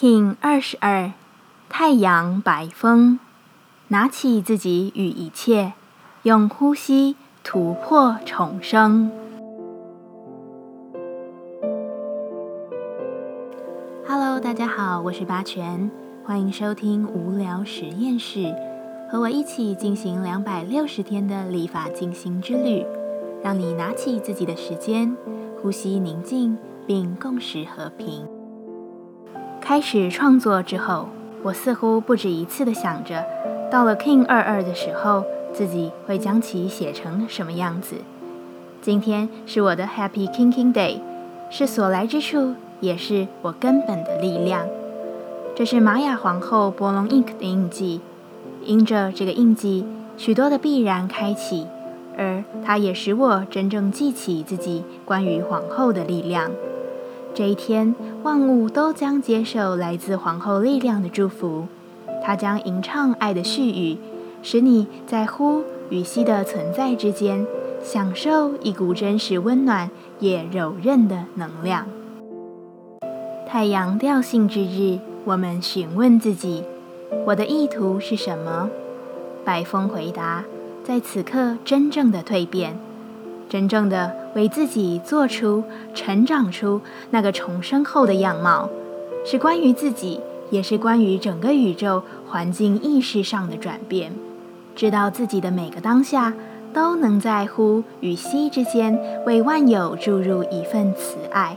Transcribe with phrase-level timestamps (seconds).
[0.00, 1.12] King 二十二，
[1.68, 3.18] 太阳白风，
[3.88, 5.74] 拿起自己与一切，
[6.22, 9.12] 用呼吸突破重生。
[14.08, 15.90] Hello，大家好，我是八全，
[16.24, 18.54] 欢迎收听无聊实验室，
[19.12, 22.86] 和我一起进行两百六十天的立法进行之旅，
[23.42, 25.14] 让你拿起自己的时间，
[25.60, 26.56] 呼吸宁静，
[26.86, 28.39] 并共识和平。
[29.60, 31.08] 开始创作之后，
[31.42, 33.24] 我似乎不止一次的想着，
[33.70, 37.96] 到了 King 二二的时候，自己会将其写成什么样子。
[38.82, 40.98] 今天是我的 Happy Kinging Day，
[41.50, 44.66] 是所来之处，也是我根本的力量。
[45.54, 48.00] 这是玛雅皇后波隆 ink 的印记，
[48.64, 49.84] 因着这个印记，
[50.16, 51.66] 许多的必然开启，
[52.16, 56.50] 而它也使我真正记起自己关于皇后的力量。
[57.34, 61.66] 这一天，万物都将接受来自皇后力量的祝福。
[62.22, 63.96] 它将吟唱爱的絮语，
[64.42, 67.46] 使你在呼与吸的存在之间，
[67.82, 71.86] 享受一股真实温暖也柔韧的能量。
[73.46, 76.64] 太阳调性之日，我们询问自己：
[77.26, 78.68] 我的意图是什么？
[79.44, 80.44] 白风回答：
[80.84, 82.78] 在此刻，真正的蜕变。
[83.50, 88.70] 真正的为自己做出、成长出那个重生后的样貌，
[89.26, 90.20] 是关于自己，
[90.50, 94.12] 也是关于整个宇宙环境意识上的转变。
[94.76, 96.32] 知道自己的每个当下
[96.72, 101.56] 都能在呼与吸之间为万有注入一份慈爱，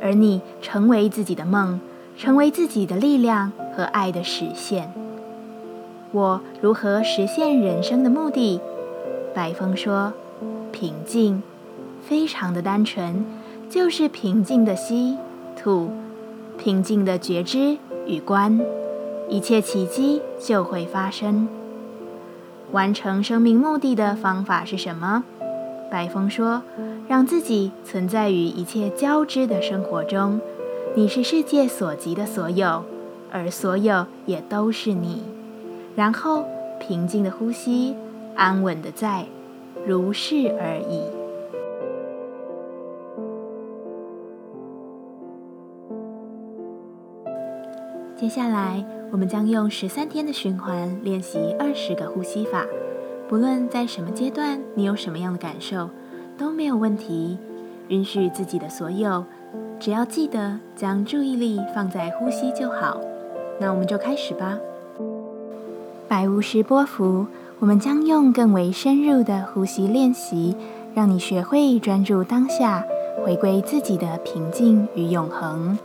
[0.00, 1.80] 而你成为自己的梦，
[2.16, 4.92] 成为自己的力量和爱的实现。
[6.12, 8.60] 我如何实现人生的目的？
[9.34, 10.12] 白风说。
[10.74, 11.40] 平静，
[12.04, 13.24] 非常的单纯，
[13.70, 15.16] 就是平静的吸
[15.56, 15.92] 吐，
[16.58, 18.60] 平静的觉知与观，
[19.28, 21.46] 一切奇迹就会发生。
[22.72, 25.22] 完成生命目的的方法是什么？
[25.92, 26.64] 白风说：
[27.06, 30.40] 让自己存在于一切交织的生活中。
[30.96, 32.84] 你是世界所及的所有，
[33.30, 35.22] 而所有也都是你。
[35.94, 36.44] 然后
[36.80, 37.94] 平静的呼吸，
[38.34, 39.26] 安稳的在。
[39.86, 41.02] 如是而已。
[48.16, 52.64] 接下来，我们将用十三天的循环练习二十个呼吸法。
[53.28, 55.90] 不论在什么阶段，你有什么样的感受，
[56.38, 57.36] 都没有问题。
[57.88, 59.26] 允许自己的所有，
[59.78, 62.98] 只要记得将注意力放在呼吸就好。
[63.60, 64.58] 那我们就开始吧。
[66.08, 67.26] 白巫师波伏。
[67.60, 70.54] 我们将用更为深入的呼吸练习，
[70.94, 72.84] 让你学会专注当下，
[73.24, 75.78] 回归自己的平静与永恒。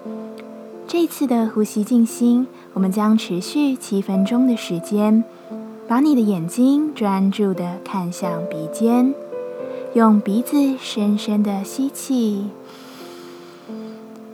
[0.88, 5.24] 这次的呼吸静心，我们将持续七分钟的时间。
[5.88, 9.12] 把你的眼睛专注的看向鼻尖，
[9.94, 12.46] 用鼻子深深的吸气，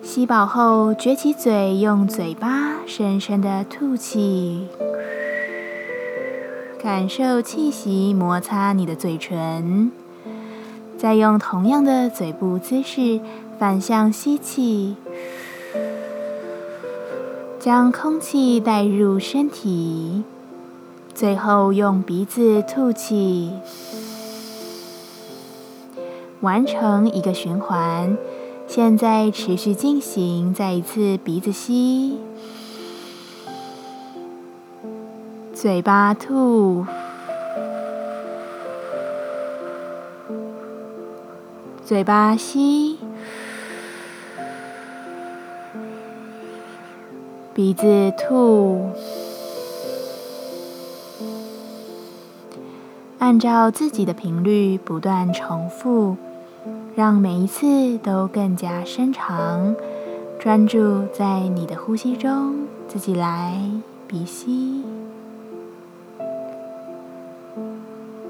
[0.02, 4.67] 吸饱后撅起嘴，用嘴巴深深的吐气。
[6.85, 9.91] 感受气息摩擦你的嘴唇，
[11.00, 13.19] 再用同样的嘴部姿势
[13.57, 14.96] 反向吸气，
[17.59, 20.22] 将空气带入身体，
[21.16, 23.52] 最后用鼻子吐气，
[26.41, 28.16] 完成一个循环。
[28.67, 32.19] 现在持续进行，再一次鼻子吸。
[35.56, 36.86] 嘴巴吐，
[41.86, 43.00] 嘴巴吸，
[47.54, 48.90] 鼻子吐，
[53.18, 56.18] 按照自己的频率不断重复，
[56.96, 59.74] 让每一次都更加深长。
[60.38, 63.58] 专注在你的呼吸中，自己来
[64.06, 64.84] 鼻吸。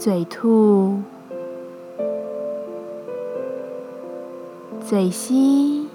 [0.06, 1.00] 嘴吐，
[4.88, 5.88] 嘴吸，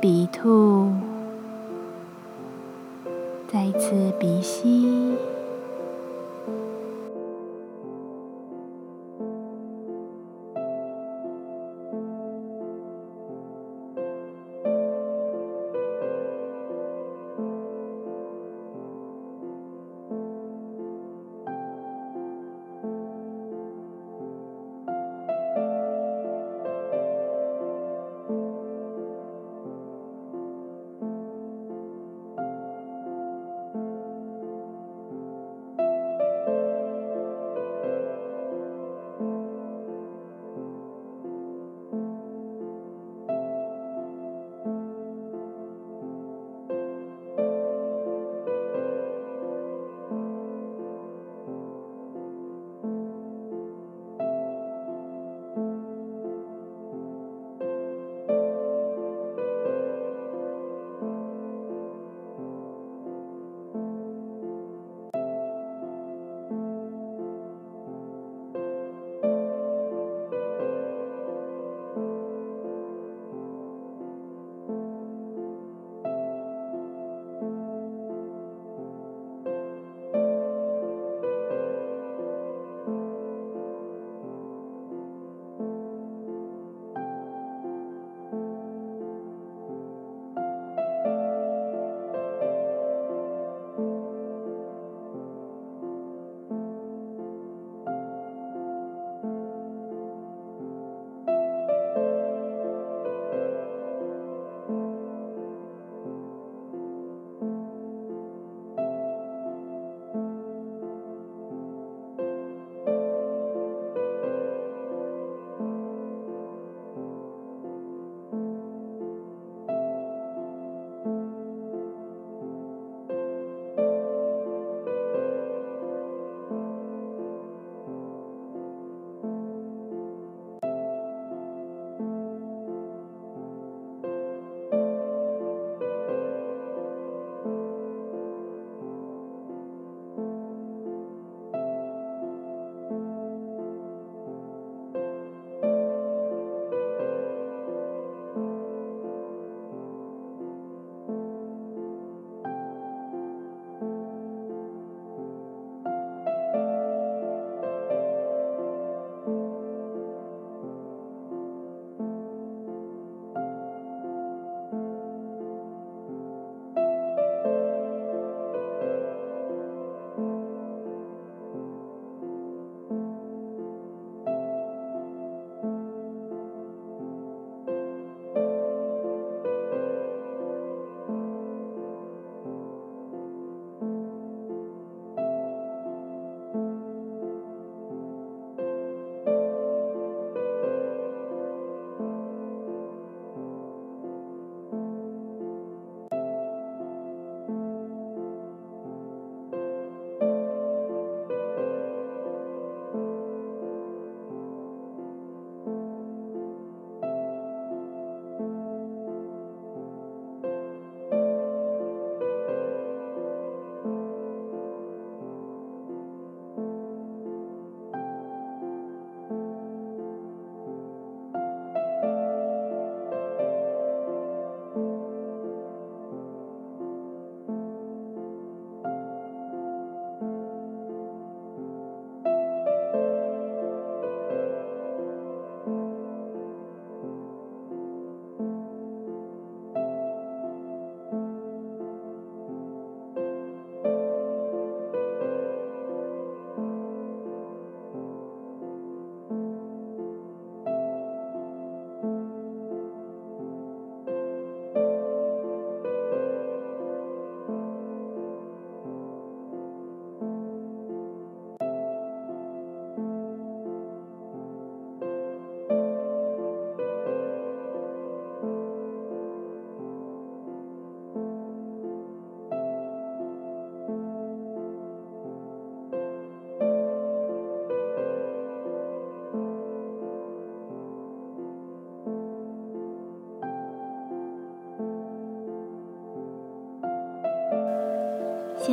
[0.00, 0.92] 鼻吐，
[3.48, 5.16] 再次鼻吸。